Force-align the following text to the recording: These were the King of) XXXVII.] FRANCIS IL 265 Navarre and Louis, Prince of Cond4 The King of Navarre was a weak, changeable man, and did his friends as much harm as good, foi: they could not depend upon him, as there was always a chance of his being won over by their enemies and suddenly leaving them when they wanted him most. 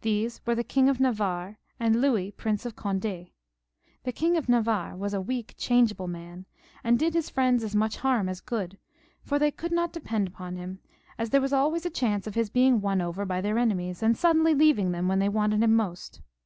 These 0.00 0.40
were 0.46 0.54
the 0.54 0.64
King 0.64 0.88
of) 0.88 0.96
XXXVII.] 1.00 1.12
FRANCIS 1.16 1.18
IL 1.20 1.76
265 1.76 1.80
Navarre 1.82 1.86
and 1.86 2.00
Louis, 2.00 2.30
Prince 2.30 2.64
of 2.64 2.76
Cond4 2.76 3.30
The 4.04 4.12
King 4.12 4.36
of 4.38 4.48
Navarre 4.48 4.96
was 4.96 5.12
a 5.12 5.20
weak, 5.20 5.54
changeable 5.58 6.08
man, 6.08 6.46
and 6.82 6.98
did 6.98 7.12
his 7.12 7.28
friends 7.28 7.62
as 7.62 7.76
much 7.76 7.98
harm 7.98 8.26
as 8.30 8.40
good, 8.40 8.78
foi: 9.22 9.36
they 9.36 9.50
could 9.50 9.72
not 9.72 9.92
depend 9.92 10.28
upon 10.28 10.56
him, 10.56 10.78
as 11.18 11.28
there 11.28 11.42
was 11.42 11.52
always 11.52 11.84
a 11.84 11.90
chance 11.90 12.26
of 12.26 12.34
his 12.36 12.48
being 12.48 12.80
won 12.80 13.02
over 13.02 13.26
by 13.26 13.42
their 13.42 13.58
enemies 13.58 14.02
and 14.02 14.16
suddenly 14.16 14.54
leaving 14.54 14.92
them 14.92 15.08
when 15.08 15.18
they 15.18 15.28
wanted 15.28 15.62
him 15.62 15.74
most. 15.74 16.22